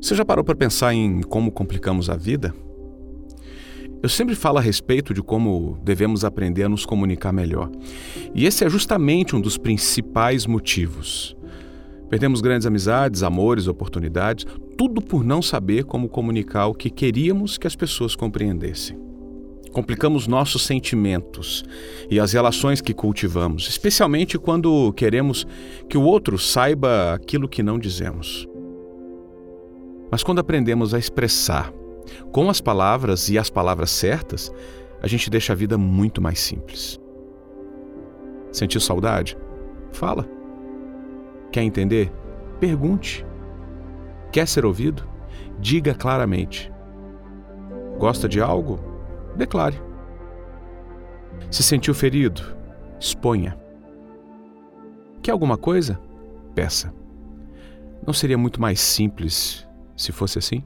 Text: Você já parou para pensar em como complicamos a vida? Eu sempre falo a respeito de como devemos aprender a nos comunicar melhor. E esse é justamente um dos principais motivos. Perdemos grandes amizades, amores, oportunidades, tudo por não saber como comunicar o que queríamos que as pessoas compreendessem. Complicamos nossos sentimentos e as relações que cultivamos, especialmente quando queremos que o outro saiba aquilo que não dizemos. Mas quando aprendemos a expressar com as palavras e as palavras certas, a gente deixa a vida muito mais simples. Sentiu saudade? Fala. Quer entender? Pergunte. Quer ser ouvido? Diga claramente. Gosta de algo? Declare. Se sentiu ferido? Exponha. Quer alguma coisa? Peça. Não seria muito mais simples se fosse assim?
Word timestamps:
Você 0.00 0.14
já 0.14 0.24
parou 0.24 0.44
para 0.44 0.54
pensar 0.54 0.94
em 0.94 1.22
como 1.22 1.50
complicamos 1.50 2.08
a 2.10 2.16
vida? 2.16 2.54
Eu 4.02 4.08
sempre 4.08 4.34
falo 4.34 4.58
a 4.58 4.60
respeito 4.60 5.14
de 5.14 5.22
como 5.22 5.78
devemos 5.82 6.24
aprender 6.24 6.64
a 6.64 6.68
nos 6.68 6.84
comunicar 6.84 7.32
melhor. 7.32 7.70
E 8.34 8.46
esse 8.46 8.64
é 8.64 8.68
justamente 8.68 9.34
um 9.34 9.40
dos 9.40 9.56
principais 9.56 10.46
motivos. 10.46 11.36
Perdemos 12.08 12.40
grandes 12.40 12.66
amizades, 12.66 13.22
amores, 13.22 13.66
oportunidades, 13.66 14.46
tudo 14.76 15.00
por 15.00 15.24
não 15.24 15.42
saber 15.42 15.84
como 15.84 16.08
comunicar 16.08 16.66
o 16.66 16.74
que 16.74 16.90
queríamos 16.90 17.58
que 17.58 17.66
as 17.66 17.74
pessoas 17.74 18.14
compreendessem. 18.14 18.96
Complicamos 19.72 20.28
nossos 20.28 20.62
sentimentos 20.62 21.64
e 22.08 22.20
as 22.20 22.32
relações 22.32 22.80
que 22.80 22.94
cultivamos, 22.94 23.68
especialmente 23.68 24.38
quando 24.38 24.92
queremos 24.92 25.46
que 25.88 25.98
o 25.98 26.02
outro 26.02 26.38
saiba 26.38 27.12
aquilo 27.12 27.48
que 27.48 27.62
não 27.62 27.78
dizemos. 27.78 28.46
Mas 30.16 30.22
quando 30.22 30.38
aprendemos 30.38 30.94
a 30.94 30.98
expressar 30.98 31.70
com 32.32 32.48
as 32.48 32.58
palavras 32.58 33.28
e 33.28 33.38
as 33.38 33.50
palavras 33.50 33.90
certas, 33.90 34.50
a 35.02 35.06
gente 35.06 35.28
deixa 35.28 35.52
a 35.52 35.56
vida 35.56 35.76
muito 35.76 36.22
mais 36.22 36.40
simples. 36.40 36.98
Sentiu 38.50 38.80
saudade? 38.80 39.36
Fala. 39.92 40.26
Quer 41.52 41.60
entender? 41.60 42.10
Pergunte. 42.58 43.26
Quer 44.32 44.48
ser 44.48 44.64
ouvido? 44.64 45.06
Diga 45.60 45.94
claramente. 45.94 46.72
Gosta 47.98 48.26
de 48.26 48.40
algo? 48.40 48.80
Declare. 49.36 49.78
Se 51.50 51.62
sentiu 51.62 51.92
ferido? 51.92 52.40
Exponha. 52.98 53.54
Quer 55.22 55.32
alguma 55.32 55.58
coisa? 55.58 56.00
Peça. 56.54 56.90
Não 58.06 58.14
seria 58.14 58.38
muito 58.38 58.58
mais 58.58 58.80
simples 58.80 59.66
se 59.96 60.12
fosse 60.12 60.38
assim? 60.38 60.62